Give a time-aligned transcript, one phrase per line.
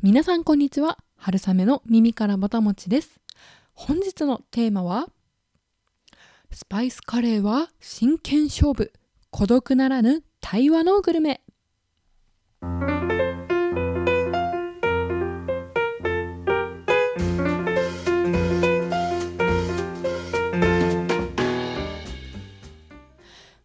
[0.00, 0.96] 皆さんこんにちは。
[1.16, 3.18] 春雨の耳からぼたもちです。
[3.74, 5.08] 本日のテーマは
[6.52, 8.92] スパイスカレーは真剣勝負。
[9.32, 11.40] 孤独ならぬ対話のグルメ。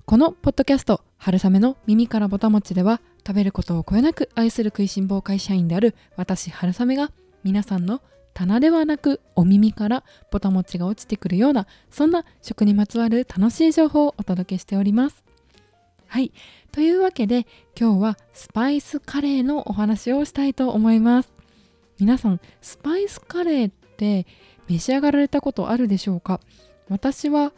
[0.05, 7.11] このポッドキャスト「春雨の耳からぼたもち」では食べることをこよなく愛する食いしん坊会社員である私春雨が
[7.43, 8.01] 皆さんの
[8.33, 15.23] 棚ではなくお耳からぼたもちが落ちてくるようなそんな食にまつわる楽しい情報をお届けしております。
[16.07, 16.31] はい
[16.71, 17.47] というわけで
[17.79, 21.31] 今日はスパイスカレーのお話をしたいと思います。
[21.99, 24.25] 皆さんスパイスカレーって
[24.67, 26.39] 召し上がられたことあるでしょうか？
[26.89, 27.53] 私は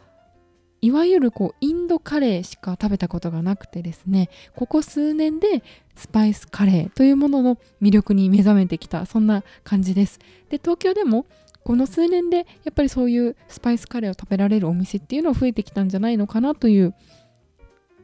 [0.80, 5.62] いわゆるこうインドカレーしか食べたことがなくてですねここ数年で
[5.96, 10.18] スパイスカレーというものの魅力に目覚めてきたそんな感じです。
[10.50, 11.26] で東京でも
[11.64, 16.94] この数年でやっぱりそういうスパイスカレーを食べられるお店っていうのは増えてきたんじゃないのかなという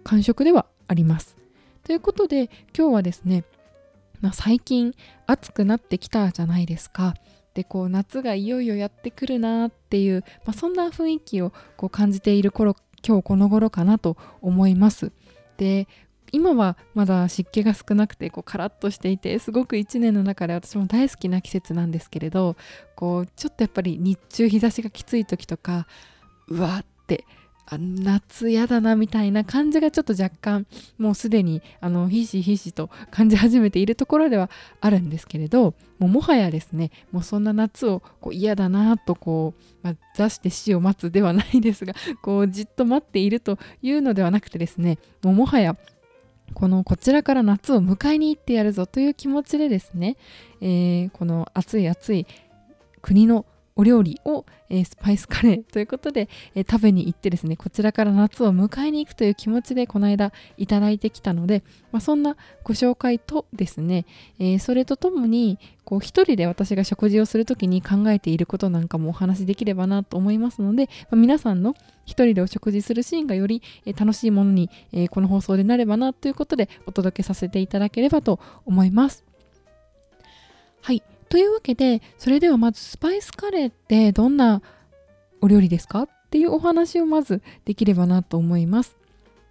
[0.03, 1.37] 感触ではあります。
[1.85, 3.45] ということで今日はですね、
[4.21, 4.95] まあ、最近
[5.27, 7.15] 暑くなってきたじゃないですか。
[7.55, 15.13] でこう夏がいよいよやってくるなっていう、まあ、そんな雰囲気をこう感じている頃今日この頃かなと思います。
[15.57, 15.87] で
[16.35, 22.57] 今はまだ湿気が少なくてこうカラッとしていてすごく一年の中で私も大好きな季節なんですけれど
[22.97, 25.87] こうちょっとやっぱり日中日差しがきつい時とか
[26.49, 27.27] うわって
[27.67, 30.67] あ夏やだなみたいな感じがちょっと若干
[30.99, 45.77] もうすでにあのひしひしと感じ始めているところではあるんですけれどもうもはやですねもうそんな夏をこう嫌だなとこう、まあ、座して死を待つではないですが こうじっと待っているというのではなくてですねもうもはや
[46.55, 50.17] このこちらから夏を迎えに行ってやるぞという気持ちでですね、
[50.61, 52.27] えー、この暑い暑い
[53.01, 64.07] 国のお料理を、えー、スパイスカレーということで、えー、食べに行ってですねこちらから夏を迎えに行くという気持ちでこの間いただいてきたので、まあ、そんなご紹介とですね、
[64.39, 79.25] えー、それとともにこう一人で私が食事をする時に考えていることなんかもお話しできればなと思いますので、まあ、皆さんの一人でお食事するシーンがより、え楽しいものに、えこの放送でなればなということでお届けさせていただければと思います。
[80.81, 84.61] はいというわけでそれではまずスパイスカレーってどんな
[85.41, 88.99] お料理ですかっていうお話をまずできればなと思います。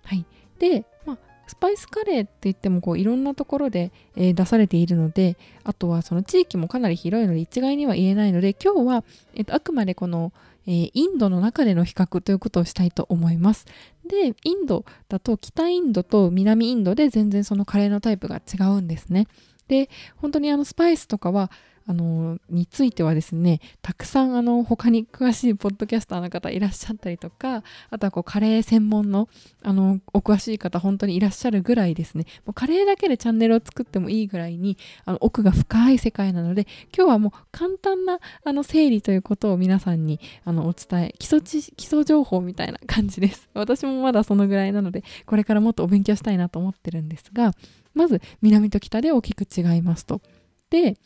[0.03, 0.23] はい、
[0.59, 9.03] で、まあ、スパイスカレーって言ってもこういろんなところで、えー、出されているのであとはその地域もかなり広いので一概には言えないので今日は、
[9.33, 10.31] えーと、あくまでこの、
[10.67, 13.65] えー、インドの中での比較ということをしたいと思います。
[14.05, 19.27] でインドだと北インドと南インドで全然そのカレーのタイプが違うんですね。
[19.67, 21.51] で本当にあのスパイスとかは
[21.91, 29.27] あのについてはですねたくさんあの他に詳しいポッドキャスターの方いらっしゃったりとかあとはこうカレー専門の
[29.61, 36.65] あのお詳しい方本当にいらっしゃるぐらいですねもうカレーだけでチャンネルを作ってもいいぐらいにあの奥が深い世界なので
[36.95, 47.51] 今日はもう簡単なあの整理ということを皆さんにあのお伝え基礎知基礎情報みたいな感じです 私もまだそのぐらいなのでこれからもっとお勉強したいなと思ってるんですが
[47.93, 50.21] まず南と北で大きく違いますと。
[50.69, 50.97] で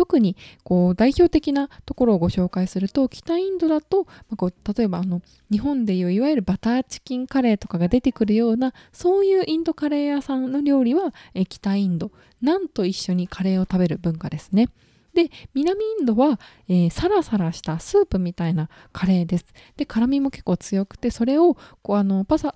[0.00, 0.34] 特に
[0.64, 5.20] こう代表的なところをご紹介すると北インドだと、ま、こう例えばあの
[5.52, 14.70] 日本でいういわゆるバターチキンカレーとかが出てくるようなそういうインドカレー屋さんの料理はえ北インドナンと一緒にカレーを食べる文化ですね。
[15.12, 19.44] で南インドは、えー、サラサラしたスープみたいなカレーです。
[19.76, 22.54] で辛みも結構強くてそれをこうあのパサ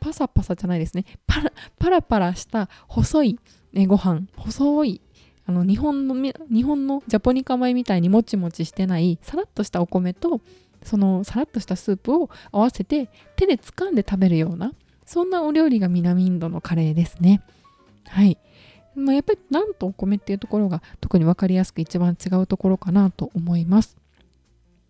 [0.00, 3.38] パサパサじゃないですねパラパラパラした細い、
[3.86, 5.02] ご飯細い
[5.50, 10.40] あの日本の日本のジャポニカ米みたいにもちもちしてないさらっとしたお米と
[10.84, 14.72] そのさらっとしたスープを合わせて手で掴んで食べるような
[15.04, 17.42] そんなお料理が南インドのカレーですね。
[18.06, 18.38] はい。
[18.94, 23.96] まあ、やっぱりなんとお米っていうところが特に分かりやすく一番違うところかなと思います。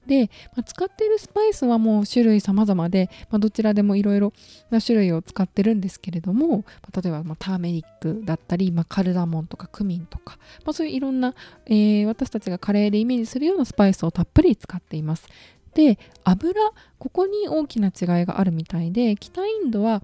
[0.07, 4.33] で、まあ、使っているスパイスはもう種類様々で、まあ、どちらでもいろいろ
[4.71, 11.35] な種類を使ってるんですけれども、まあ、例えばまターメリックだったり、まカルダモンとかクミンとか、まそういういろんな、
[11.67, 15.29] えー、私たちがカレーでイメージするようなスパイスをたっぷり使っています。
[15.75, 16.53] で油
[16.99, 20.03] ここに大きな違いがあるみたいで北インドは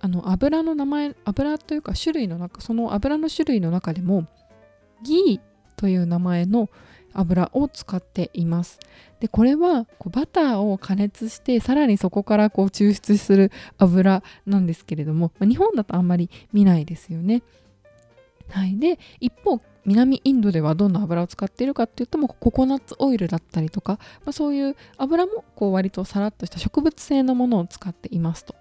[0.00, 4.26] あの油の名前油というか種類の中その油の種類の中でも
[5.02, 5.40] ギー
[5.76, 6.68] という名前の
[7.14, 8.78] 油を使っています
[9.20, 17.42] でこれはこうバターを加熱してさらにそこからこう抽出する油なんですけれども、まあ、日本だとあんまり見ないですよね。
[18.50, 28.54] はい、で一方南インドではどんな油を使っているかって言ってもココナッツオイルだったりとか、まあ、そういう油もこう割とさらっとした植物性のものを使っていますと。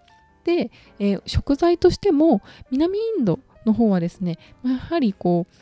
[0.44, 5.55] で、えー、食材としても南インドの方はですねやはりこう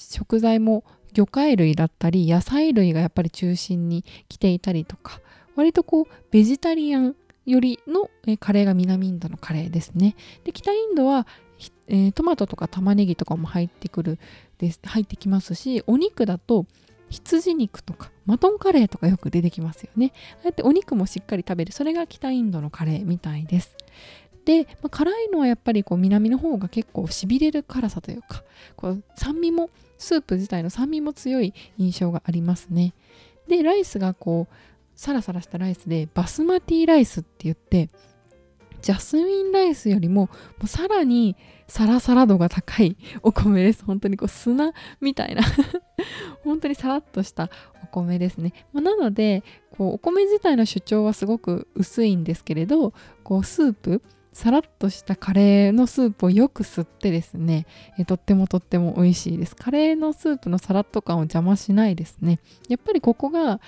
[0.00, 0.84] 食材も
[1.18, 5.20] 魚介類だったり野菜類がやっぱり中心に来ていたりとか
[5.56, 10.14] 割とこうベジタリアンよりのカレーが南インドのカレーですね。
[10.44, 11.26] で北インドは、
[11.88, 14.18] え、トマトとか玉ねぎとかも入ってくる
[14.58, 16.66] です入ってきますしお肉だと
[17.08, 20.12] 羊肉とかマトンカレーとかよく出てきますよね。
[20.36, 23.74] ああやってお肉もしっかり食べるそれが北インドのカレーみたいです。
[24.48, 28.42] で、まあ、辛いのはやっぱりこう南の方が結構しびれる辛さというか
[28.76, 29.68] こう酸味も
[29.98, 32.94] スープ自体の酸味も強い印象がありますね。
[33.46, 34.54] でライスがこう
[34.96, 37.90] サラサラしたライスでバスマティライスって言って
[38.80, 40.30] ジャスミンライスよりもも
[40.64, 41.36] うさらに
[41.66, 43.84] サラサラ度が高い お米です。
[43.84, 44.72] 本当にこう砂
[45.02, 45.42] みたいな
[46.42, 47.50] 本当にさらっとした
[47.84, 48.54] お米ですね。
[48.72, 54.00] まあ、なのでこうお米自体の主張はすごく薄いんですけれどこうスープ
[54.32, 57.66] さらっとしたカレーのスープをよく吸ってですね
[57.98, 59.56] えとってもとっても美味しいです。
[59.56, 62.38] カレーのスープのさらっと感を邪魔しないですね。
[62.68, 63.60] やっぱりここが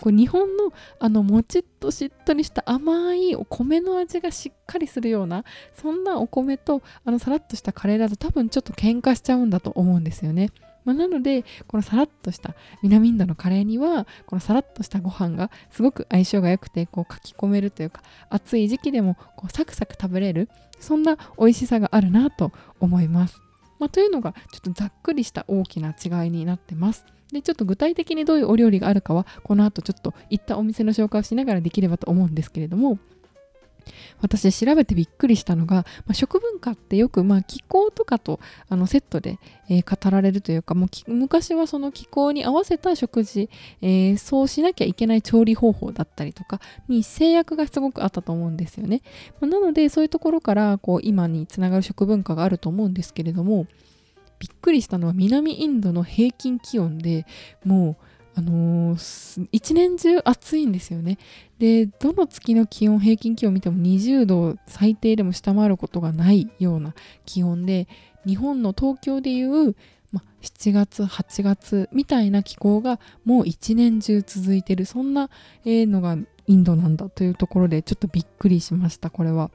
[0.00, 10.50] こう日本のあのもちっとしっとりした甘いお米の味がしっかりするようなそんなお米とあのさらっとしたカレーだと多分ちょっと喧嘩しちゃうんだと思うんですよね。
[10.86, 20.48] まあ、なのでこのさらっとした南インドのカレーにはこのさらっとしたご飯がすごく相性が良くてこうかき込めるというか暑い時期でもこうサクサク食べれる
[20.78, 23.40] そんな美味しさがあるなと思います。
[23.78, 27.04] まあ、というのがちょっとざっくりした大きな違いになってます。
[27.32, 32.98] でちょっと具体的にどういうお料理があるかはこの後ちょっと行ったお店の紹介をしながらできればと思うんですけれども
[34.20, 39.38] 私調べてびっくりしたのが、まあ、食文化ってよくまあ気候とかとあのセットで、
[39.68, 43.48] えー、語られるというかもう昔はその気候に合わせた食事、
[43.82, 49.02] えー、そうしなきゃいけない調理方法だったりとかに制約がすごくあったと思うんですよね。
[49.40, 53.66] まあ、なのでそういうところからこう今につながる食文化があると思うんですけれども
[54.38, 57.26] びっくりしたのは南インドの平均気温で
[57.64, 58.06] もう
[58.38, 61.18] あのー、一年中暑いんですよね。
[61.58, 66.94] で、どの月の気温、平均気温を見ても20度最低でも下回ることがないような
[67.24, 67.88] 気温で、
[68.26, 69.74] 日本の東京でいう、
[70.12, 75.30] ま、7月、8月みたいな気候がもう一年中続いてる、そんな
[75.64, 79.50] のがインドなんだというところでちょっとびっくりしました、これは。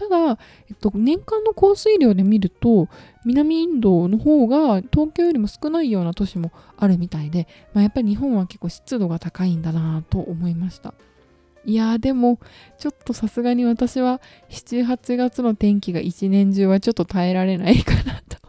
[0.00, 0.38] ただ、
[0.70, 2.88] えっと、年間の降水量で見ると
[3.26, 10.94] 南インドの方が東京よりも少ないような都市もあるみたいで、まあ、やっぱり日本は結構湿度が高いんだなと思いました。
[11.66, 12.38] いやでも
[12.78, 18.40] ちょっとさすがに私は78月の天気が一年中はちょっと耐えられないかなと。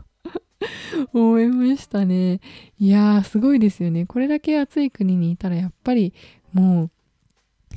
[1.11, 2.39] 思いましたね。
[2.79, 4.05] いやーすごいですよね。
[4.05, 6.13] これだけ暑い国にいたらやっぱり
[6.53, 6.91] もう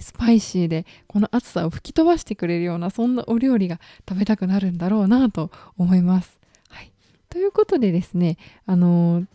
[0.00, 6.38] スパイシーでこの暑さを吹き飛ばしてくれるようなそんなお料理が食べたくなるんだろうなと思います。
[6.68, 6.92] はい、
[7.28, 8.36] ということでですね、
[8.66, 9.26] あのー、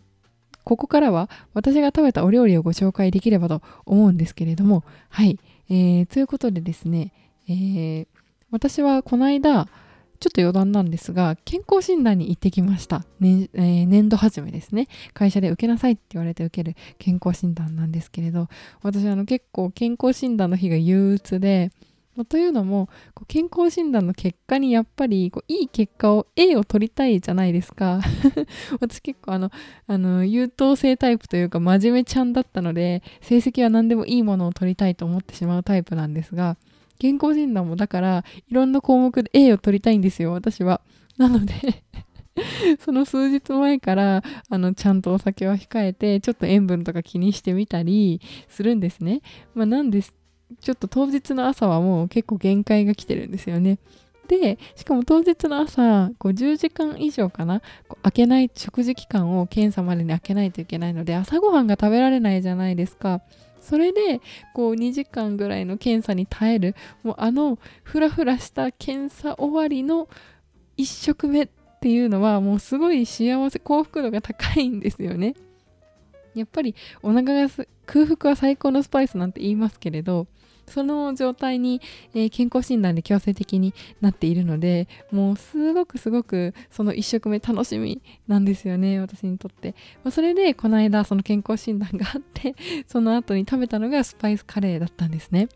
[0.64, 5.40] ここからは私が食べたお料理をご紹介できればと思うんですけれども、はい、
[5.70, 7.14] えー、ということでですね、
[7.48, 8.08] えー、
[8.52, 9.68] 私はこの間、
[10.20, 13.06] ちょっと余談なんですが、健康診断に行ってきました。
[13.22, 14.90] ねえー、年度始めですね。
[15.14, 18.50] 会社で受けなさいって言われて受ける健康診断なんですけれど、
[18.82, 21.72] 私あの結構健康診断の日が憂鬱で、
[22.26, 22.90] というのも
[23.28, 28.02] 健康診断の結果にやっぱりこういい結果を A を取りたいじゃないですか
[28.82, 29.52] 私結構あの
[29.88, 36.58] あの優等生タイプというか真面目ちゃんだったので成績は何でもいいものを取りたいと思ってしまうタイプなんですが
[37.00, 40.82] 健康診断もだからいろんな項目で A を取りたいんですよ私は。
[41.18, 41.54] なので
[42.80, 49.22] その数日前からあのちゃんとお酒は控えてちょっと塩分とか気にしてみたりするんですね。
[49.54, 50.14] まあ、なんです
[50.62, 53.80] ちょっと当日の朝はもう結構限界が来てるんですよね。
[54.28, 57.62] でしかも当日の朝こう10時間以上かな
[58.04, 63.22] 開けない食事期間を検査までに開けないといけないので朝ごはんが食べられないじゃないですか。
[63.62, 64.22] それで
[64.54, 70.10] こう2時間ぐらいの検査に耐えるもうあのフラフラした検査終わりの
[70.78, 71.50] 1食目っ
[71.82, 75.36] ていうのはもうすごい幸せ幸福度が高いんですよね。
[76.36, 77.50] やっぱりお腹が
[77.86, 80.28] 空腹は最高のスパイスなんて言いますけれど
[80.70, 81.82] その状態に、
[82.14, 92.56] えー、健康診断で強制的になっているのでもうすごくすごくその1食目楽しみなんですよね私にとって、まあ、それでこの間その健康診断があって
[92.88, 95.50] その後に食べたのがスパイスカレーだったんですね。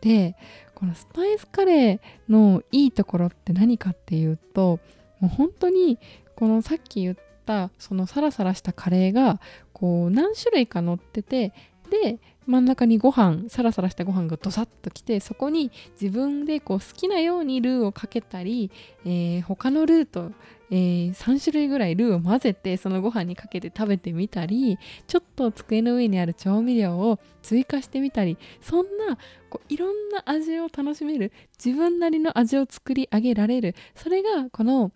[0.00, 0.36] で
[0.74, 4.78] このスパイスカレーのいいところって何かっていうと
[5.18, 5.98] もう本当に
[6.36, 9.40] このさっき言ったそのサラサラしたカレーが
[9.72, 11.52] こう何種類か乗ってて
[11.88, 18.70] で真ん中にご飯サラサラしたご飯がドサッときてそこに自分でこう好きなようにルーをかけたり、
[19.04, 20.32] えー、他のルーと、
[20.70, 29.18] えー、3種類ぐらいルーを混ぜてそのご飯にかけて食べてみたりちょっと机の上にある調味料を追加してみたりそんな
[29.50, 34.92] こういろんな味を楽しめる自分なりの味を作り上げられるそれがこの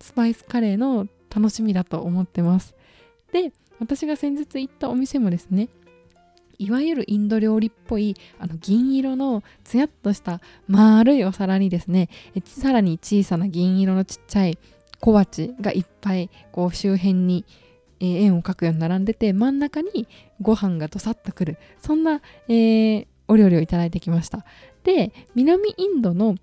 [0.00, 2.74] スパイスカレーの楽しみだと思ってます。
[3.32, 5.68] で私が先日行ったお店もですね
[6.58, 12.08] いわゆるインド料理っぽいあの銀色のつやっとした丸いお皿にですね
[12.44, 14.58] さらに小さな銀色のちっちゃい
[15.00, 17.44] 小鉢がいっぱいこう周辺に、
[18.00, 20.06] 円を描くように並んでて真ん中に
[20.40, 24.44] ご飯がどさっとくるそんな、えー、お料理をいただいてきました。
[24.84, 26.36] で南インドの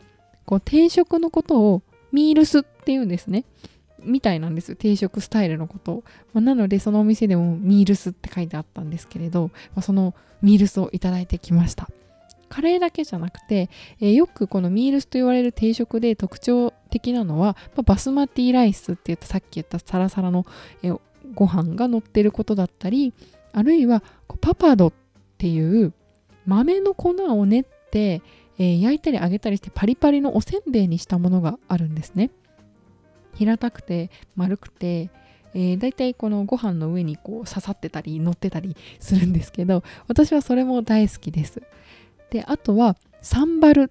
[0.45, 3.45] こう定食のことをミールスっていうんですね。
[4.05, 11.87] みたいなんです定食スタイルのこと、まあ、なのでそのお店でもミールスって書いてあったんですけれど、まあ、そのミールスをいただいてきました。
[12.49, 13.67] カレーだけじゃなくて、
[13.99, 20.45] えー、よくこのミールスと言われる定食で特徴的なのは、まあ、バスマティライスって言ったさっき言ったサラサラの、
[20.83, 20.99] えー、
[21.33, 23.11] ご飯が乗ってることだったり
[23.53, 24.03] あるいは
[24.39, 24.93] パパドっ
[25.39, 25.93] ていう
[26.45, 28.21] 豆の粉を練って、
[28.59, 32.29] えー、焼いたり揚げたりしてパリパリのおせんべいにしたものがあるんですね。
[33.33, 35.09] 平たくて丸くて、
[35.53, 41.61] えー、だいたいこのご飯の上にこう刺さってたり乗ってたりするんですけど私はそれも大好きです。
[42.29, 43.87] であとはサンバルっ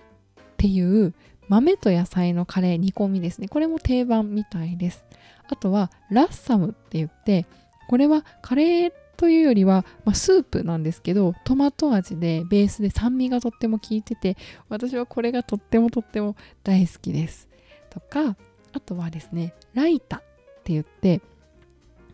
[0.57, 1.15] ていう
[1.49, 5.05] 豆と野菜のカレー煮込みですねこれも定番みたいです。
[5.49, 7.47] あとはラッサムって言って
[7.89, 14.37] これはカレーというよりは、まあ、スープなんですけどトマト味でベースで酸味がとっても効いてて
[14.69, 16.35] 私はこれがとってもとっても
[16.65, 17.49] 大好きです。
[17.91, 18.37] とか
[18.73, 20.21] あとはですねライタっ
[20.65, 21.21] て言って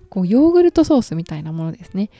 [0.08, 2.10] こうヨーグルトソースみたいなものですね。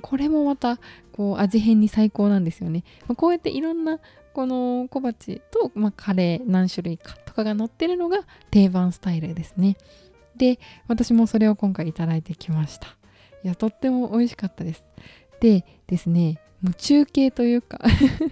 [0.00, 0.78] これもまた
[1.12, 4.00] こう味変に最高なんですよね、まあ、こうやっていろんな
[4.32, 8.20] この小鉢と、まあ、カレー何種類かとかが載ってるのが
[8.50, 9.76] 定番スタイルですね。
[10.36, 10.58] で
[10.88, 12.88] 私もそれを今回いただいてきました。
[13.44, 14.84] いやとっても美味しかったです。
[15.40, 17.78] でですねもう中継というか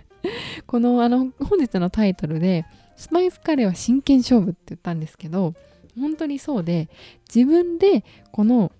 [0.66, 2.64] このあの本日のタイトルで
[3.02, 5.54] スパイスカレーは真剣勝負って言ったんですけど
[5.98, 6.88] 本当にそうで
[7.34, 8.70] 自分でこの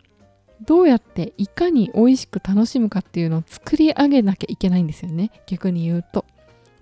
[0.64, 5.33] どうやっていかに美味しく楽しむかっていうのを作り上げなきゃいけないんですよね。
[5.47, 6.25] 逆に言うと。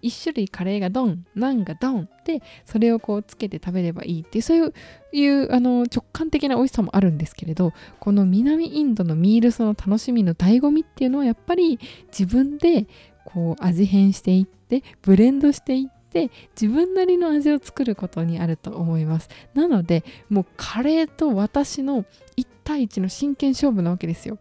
[0.03, 4.73] 1種類カレーがドンナンがドンでそれをこうつけて食べればいいっていうそう
[5.13, 12.87] いうあの直感的な美味しさもあるんですけれどこの南インドのミールスの楽しみの醍醐味っていうのはやっぱり自分で
[13.27, 19.29] こう味変していってブレンドしていってで自分なりの味を作ることにあると思います。
[19.55, 22.05] なのでもうカレーと私の
[22.37, 24.39] 1対1の真剣勝負なわけですよ。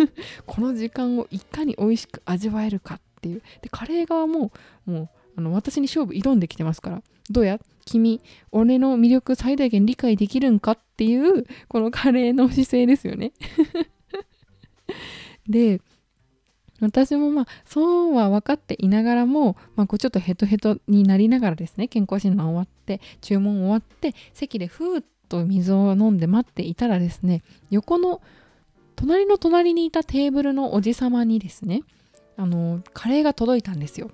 [0.46, 3.42] この時間をいかに美味しく味わえるかっていう。
[3.62, 4.52] でカレー側も
[4.86, 7.02] もうあの私に勝負挑んできてますから。
[7.30, 7.60] どうや？
[7.86, 8.20] 君
[8.52, 13.32] 俺の魅力最大限理解できるんかっていうこのカレーの姿勢ですよね。
[15.48, 15.80] で
[16.80, 28.20] 私もまあそうは分かっていながらも、まあ、こうちょっとヘトヘトになりながらですね健康診断終わって注文終わって席でふーっと水を飲んで待っていたらですね横の
[28.96, 31.82] 隣の隣にいたテーブルのおじさまにですね
[32.36, 34.10] あのカレーが届いたんですよ。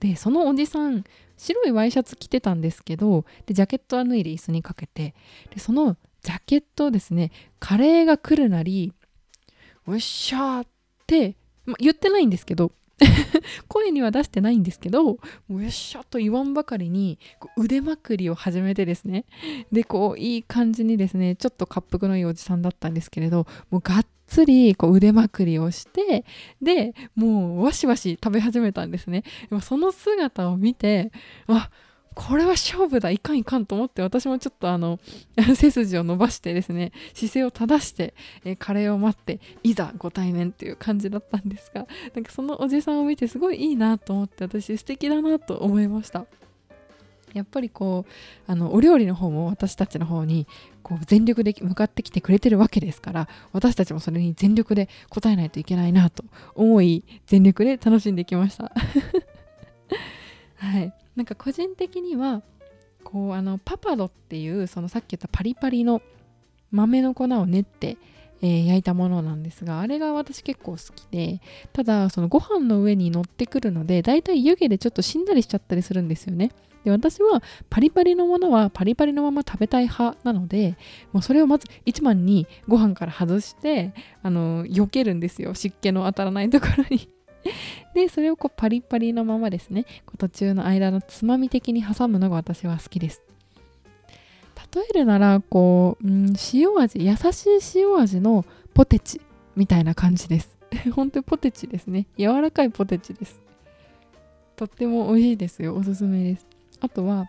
[0.00, 1.04] でそのおじさん
[1.36, 5.14] 白いワイシャツ着てたんですけどでジャケットは脱いで椅子にかけて
[5.50, 8.92] でそのジャケットをですねカレーが来るなり
[9.86, 10.66] 「おっしゃー」っ
[11.06, 11.36] て
[11.68, 12.72] ま言ってないんですけど
[13.68, 15.18] 声には出してないんですけども
[15.50, 17.18] うよっしゃと言わんばかりに
[17.56, 19.24] 腕まくりを始めてですね。
[19.70, 26.24] でこういい感じにですねちょっと滑腹のいいおじさんだったんですけれどもうがっつりこう腕まくりをして
[26.60, 29.22] でもうわしわし食べ始めたんですね。
[29.62, 31.12] その姿を見て
[31.46, 31.70] あ
[32.18, 34.98] これは勝負だいかんいかんと思って私もちょっとあの
[35.54, 38.12] 背筋を伸ばしてですね姿勢を正して、
[38.44, 46.26] えカレーを待っていざご対面っていう感じだったんですがなんかそのおじさんを見てすごいいいなと思って私素敵だなと思いました。
[47.34, 50.48] やっぱりこうあのお料理の方も私たちの方に
[50.82, 58.72] こう全力で向かってきてくれてるわけですから私たちもそれに全力で応えないといけないなと思い全力で楽しんできました。
[60.56, 60.92] はい。
[61.18, 62.42] なんか個人的には
[63.02, 66.00] こうあのパパドっていうそのさっき言ったパリパリの
[66.70, 67.96] 豆の粉を練って、
[68.40, 71.40] えー、焼いたものなんですがあれが私結構好きで
[71.72, 76.52] ただそのご飯の上に乗ってくるのでだいたい湯気でちょっとしんなりしちゃったりするんですよね。
[76.84, 80.76] で私はパリパリのものはパリパリのまま食べたい派なので
[81.12, 85.54] もうそれをまず一番にご飯から外してあの避けるんですよ。
[85.54, 87.17] 湿気の当たらないところに。
[87.94, 89.84] でそれをこうパリパリのままですね。
[90.06, 93.22] こう途中の間のつまみ的に挟むのが私は好きです。
[94.74, 99.20] 例えるならこう、うん、塩味優しい塩味のポテチ
[99.56, 100.58] みたいな感じです。
[100.94, 102.06] 本当にポテチですね。
[102.18, 103.40] 柔らかいポテチです。
[104.56, 105.74] とっても美味しいですよ。
[105.74, 106.46] おすすめです。
[106.80, 107.28] あとは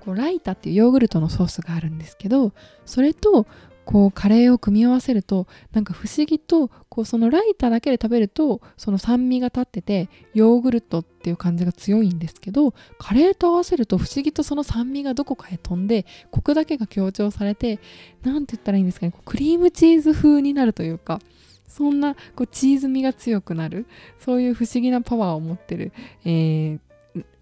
[0.00, 2.52] こうライタっていうヨーグルトのソースがあるんですけど
[2.86, 3.46] それと
[3.88, 17.80] こうカレーを組み合わせるとなんか不思議とこうそのライターだけで食べるとその酸味が立っててヨーグルトっていう感じが強いんですけどカレーと合わせると不思議とその酸味がどこかへ飛んでコクだけが強調されて
[18.22, 21.18] 何て言ったらいいんですかねこうクリームチーズ風になるというか
[21.66, 23.86] そんなこうチーズ味が強くなる
[24.18, 25.92] そういう不思議なパワーを持ってる、
[26.26, 26.80] えー、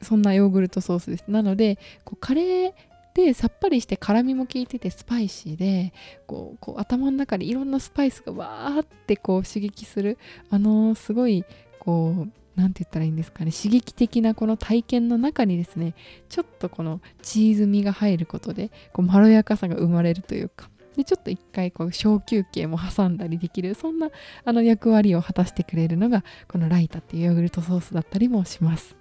[0.01, 1.25] そんなヨーグルトソースです。
[1.27, 2.73] なのでこうカレー
[3.17, 5.95] でさっぱりして辛みも効いててスパイシーで
[6.27, 10.19] こうこう頭の中でいろんなスパイスがわーってこう刺激する
[10.51, 11.47] あのー、すごい
[11.79, 15.95] こう何て言ったらいいんですかね刺激的なこの体験の中にですね
[16.29, 24.11] ちょっとこのチーズ味が入ることでこうまろやかさが生まれるというかでちょっと一回こう小休憩も挟んだりできるそんな
[24.45, 28.95] あの役割を果たしてくれるのがこのライタっていうヨーグルトソースだったりもします。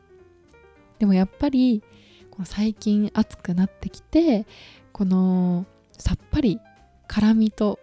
[0.99, 1.83] でもやっぱり
[2.43, 4.45] 最近暑くなってきて
[4.91, 5.65] この
[5.97, 6.59] さっぱり
[7.07, 7.79] 辛みと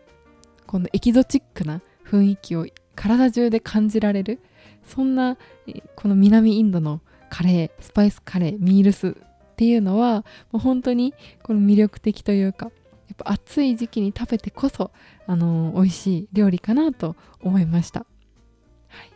[0.67, 4.41] このエキゾチックな雰囲気を体中で感じられる
[4.87, 5.39] そんな
[5.97, 9.15] この南インドのカレースパイスカレーミールスっ
[9.57, 12.71] ていうのはもう本当にこの魅力的というかや
[13.15, 14.91] っぱ暑い時期に食べてこそ
[15.27, 18.07] あの美味しい料理かなと思いました。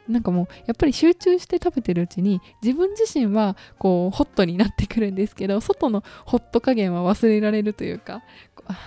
[0.09, 8.23] なんかもうやっぱり集中して食べてるうちに自分自身はこうホットになってくるんですけど外のホット加減は忘れられるというか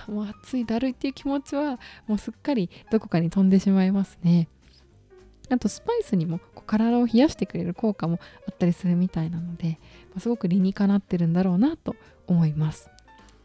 [0.08, 4.48] もう暑いだるいっていう気持ちはもうすっかりどこかに飛んでしまいますね。
[5.50, 9.80] あとスパイスにもこう体を冷やしてくれる効果もあったりするみたいなので、
[10.14, 11.96] ま、すごく理にかなってるんだろうなと
[12.28, 12.90] 思います。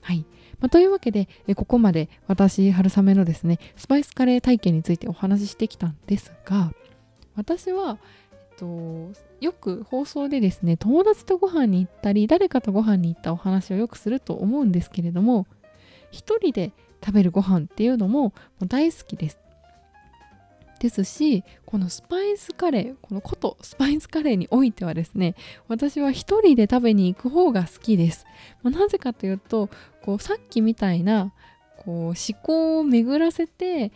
[0.03, 0.27] はい、
[0.61, 6.73] まあ、というわけでえここまで私春雨のですねスパイスカレー体験についてお話ししてきたんですが
[7.37, 7.99] 私は、
[8.33, 15.47] えっと、よく放送でですね友達とご飯に行ったり誰かとご飯に行ったお話をよくすると思うんですけれども
[16.11, 16.73] 一人で
[17.05, 18.33] 食べるご飯っていうのも
[18.67, 19.39] 大好きです。
[20.81, 25.35] ですしこのスパイスカレーこのことスパイスカレーにおいてはですね
[25.67, 28.27] 私は一人で食べに行く方が好きです、
[28.63, 29.71] まあ、なぜかというと
[30.03, 31.33] こうさっきみたいな
[31.79, 33.93] こう思考を巡らせて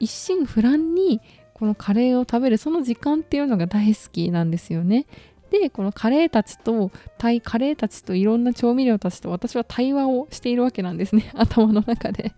[0.00, 1.20] 一心不乱に
[1.58, 5.06] このカレーを食べるその時間っていうのが大好きなんですよね。
[5.50, 11.30] でこのカレーたちとタイカレーたちといろんな調味料たちと私は対話をしているわけなんですね。
[11.34, 12.32] 頭の中で。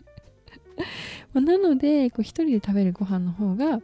[1.35, 3.81] なのでこう一人で食べるご飯の方が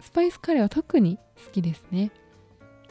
[0.00, 2.10] スパイスカレーは特に好きですね。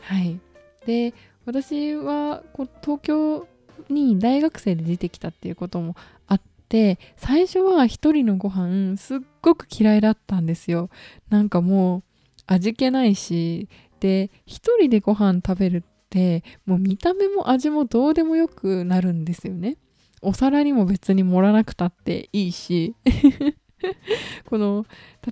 [0.02, 0.40] はい。
[0.86, 1.14] で
[1.46, 3.48] 私はこう東京
[3.90, 5.96] に大学生で出てきたっていうことも
[6.28, 10.90] あっで最初は一人のご飯すっごく嫌いだったんですよ。
[11.30, 12.04] なんかもう
[12.48, 19.78] 味気ないしで一人でご飯食べるってもう見た目も味もどうでもよくなるんですよね。
[20.22, 22.96] お皿にも別に盛らなくたっていいし。
[24.46, 24.86] この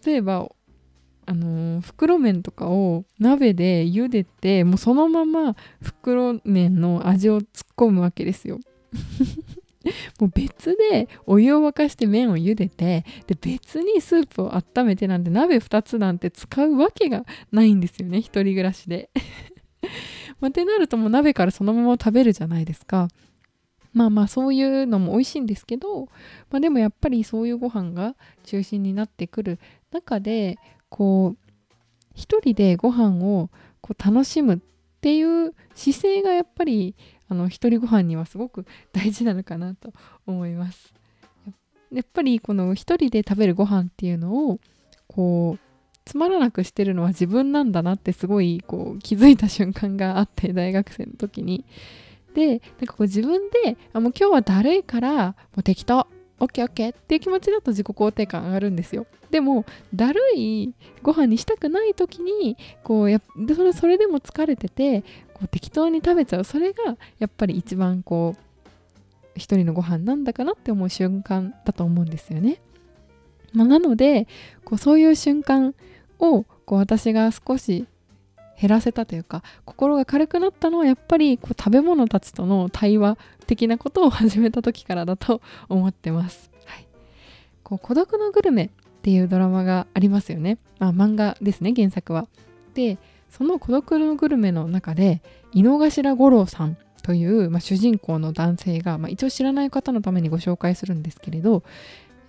[0.06, 0.50] 例えば
[1.26, 8.60] あの、袋麺とかを鍋で茹でてもうそのまま袋麺の味を突っ込むわけですよ。
[10.20, 19.10] もう別でお湯を沸かして麺を茹でてで別にスープを温めてなんて鍋2つなんて使うわけがないんですよね一人暮らしで。
[20.40, 23.08] まあ、ってなるともう鍋からそのまま食べるじゃないですか。
[23.94, 26.06] まあまあそういうのも美味しいんですけど、
[26.50, 29.60] まあ、でもやっぱりそういうご飯が中心になってくる
[29.92, 30.58] 中で
[30.90, 31.52] こう
[32.16, 33.50] 一人でご飯を
[33.82, 34.60] こう楽しむっ
[35.02, 36.96] ていう姿勢がやっぱり
[37.32, 39.94] あの一人ご飯にはすごく大事なのかなと
[40.28, 40.94] 思います
[41.94, 44.60] やっぱりこの一人で食べるご飯っていうのを
[45.08, 45.60] こう
[46.04, 51.64] つまらなくしてるのは自分なんだなってすごいこう気づいた瞬間があって大学生の時に
[52.34, 56.08] でなんかこう自分であもう今日はだるいからもう適当
[56.42, 59.06] オッケーオッケーっていう気持ちだと自己肯定感上がるんですよ。
[59.30, 59.64] でも、
[59.94, 63.22] だるいご飯にしたくない時に、こうや
[63.56, 65.04] それそれでも疲れてて、
[65.42, 66.44] こう適当に食べちゃう。
[66.44, 68.52] それがやっぱり一番こう、
[69.36, 72.62] 一人のご飯なんだかなって思う瞬間だと思うんですよね。
[73.54, 74.28] まあ、なので
[74.64, 75.74] こうそういう瞬間
[76.20, 77.86] をこう私が少し
[78.60, 86.52] 減らせたというか心が軽くなったのはやっぱりこう食べ物たちとの対話的なことを始めた時からだと思ってます。
[86.66, 86.86] はい、
[87.64, 88.70] こう孤独のグルメっ
[89.02, 90.60] ていうドラマがありますよね。
[90.78, 92.28] まあ、漫画ですね原作は。
[92.74, 92.98] で
[93.32, 101.64] その孤独のグルメの中で井の頭五郎さんという、まあ、主人公の男性が、まあ、一応知らない方のためにご紹介するんですけれど、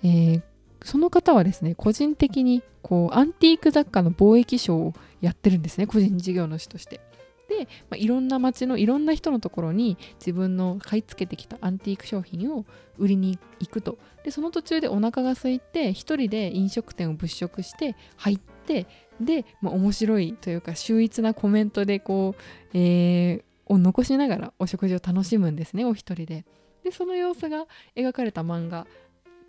[0.02, 0.42] えー、
[0.82, 7.00] その方はですね個人的にこうアンティーク雑貨の貿易商をやってるんですね個人事業主として。
[7.48, 12.64] で、まあ、いろんな街のいろんな人のところに自分の買い付けてきたアンティーク商品を
[12.96, 18.86] 売りに行くとでその途中でお腹が空いて一人で飲食店を物色して入って
[19.20, 22.42] で、まあ、面白いというか秀逸なコメントでこう、
[22.76, 26.44] えー、を残しながらお食事を楽しむんですねお一人で。
[26.84, 28.86] でその様子が描かれた漫画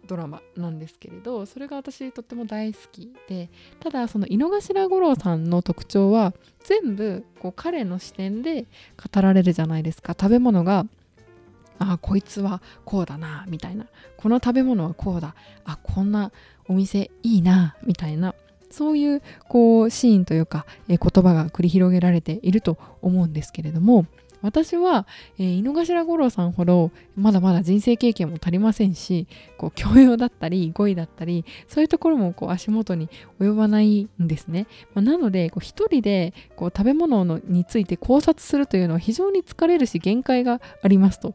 [0.06, 3.50] ドラマなんですけれどそれが私とっても大好きで
[3.80, 8.66] ただその井の頭五郎さんの特徴は全部こう彼の視点で
[9.14, 10.16] 語られるじゃないですか。
[10.20, 10.86] 食べ物が
[11.80, 13.88] あこいつはこうだなみたいな。
[14.18, 15.36] この食べ物はこうだ。
[15.66, 16.32] あこんな
[16.68, 18.36] お店いいなみたいな
[18.74, 24.08] そういうこうシーンというか、え言葉が繰り広げられていると思うんですけれども
[24.44, 25.08] 私は、
[25.40, 29.26] えー、井の頭五郎さんほどまだまだ人生経験も足りませんし
[29.58, 41.34] こう教養だったり語彙だったりそういうところもこう足元に及ばないんですね、まあ、なのでこう一人でこう食べ物のについて考察するというのは非常に疲れるし限界がありますと。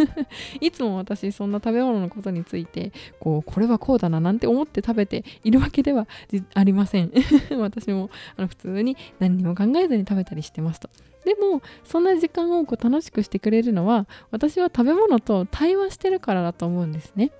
[0.60, 6.08] いつも私そんな食べ物のことについてこうこれはこうだななんて思って食べているわけでは
[6.54, 7.12] ありません。
[7.58, 10.88] 私もあの普通に何にも考えずに食べたりしてますと。
[11.28, 17.32] でもそんな時間をこう楽しくしてくれるのは私は食べ物と対話してるからだと思うんですね。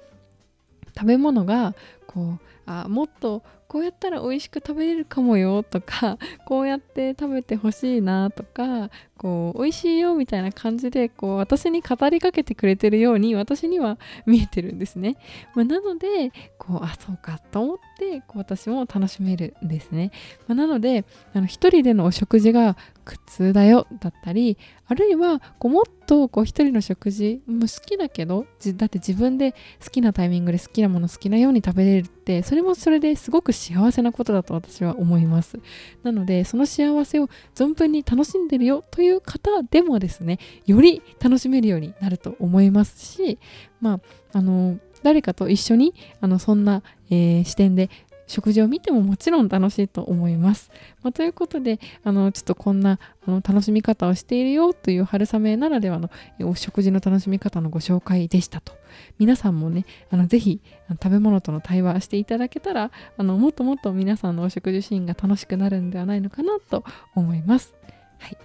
[0.95, 1.75] 食べ物が
[2.07, 15.17] こうあもっとこうやったら美味しく食べれるかもよとか こうやって食べてほしいなとかこう美味しいよみたいな感じでこう私に語りかけてくれてるように私には見えてるんですね。
[15.55, 20.13] まあ、なのでこうあそうかと思ってこう私も楽しめるんですね。
[20.47, 22.77] まあ、なのであの一人でのお食事が
[23.09, 28.45] 苦痛だよだったりあるいはこうもっとこう一人の食事も好きだけど
[28.77, 35.59] だって自分で好きなタイミングで好きなもの好きなように食べれるってそれもそれですごく幸せなことだと私は思います。
[36.03, 43.39] なのでその幸せを存分に楽しんでるよという方でもですねより楽しめるようになると思いますし
[43.81, 47.89] まああの誰かと一緒にあのそんな、えー、視点で
[48.29, 50.71] 食事を見てももちろん楽しいと思います。
[51.03, 56.11] まあ、ということであのちょっとこんなあの楽しみ方をしているよという春雨ならではの
[56.43, 58.73] お食事の楽しみ方のご紹介でしたと。
[59.19, 60.61] 皆さんもねあのぜひ
[60.91, 67.75] 食べ物との対話していただけたらあのもっともっと皆さんのお食事シーンが楽しくなるんではないのかなと思います。
[68.19, 68.39] はい、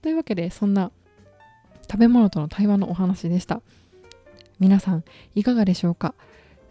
[0.00, 0.90] というわけでそんな
[1.90, 3.60] 食べ物との対話のお話でした。
[4.60, 6.14] 皆さんいかがでしょうか？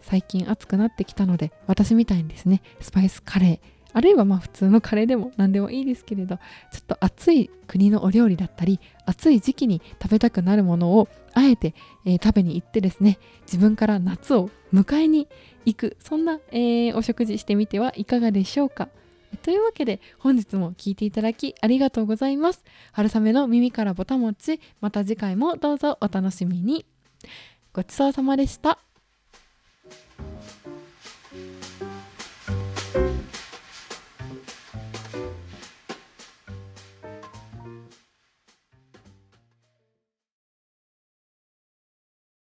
[0.04, 6.42] 最近暑くなってきたので私みたいにですねスパイスカレーあるいはまあ普通のカレーでも何でもいいですけれどちょ
[6.80, 15.28] っと暑い国のお料理だったり暑い時期に食べたくなるものをあえて、えー、食べに行ってですね自分から夏を迎えに
[15.64, 18.88] 行くそんな、えー、お食事してみてはいかがでしょうか
[19.42, 22.64] というわけで本日も聴いていただきありがとうございます。
[22.92, 26.86] 春雨の耳からぼたもちまた次回もどうぞお楽しみに。
[27.72, 28.83] ごちそうさまでした。